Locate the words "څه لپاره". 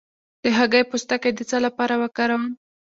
1.49-1.95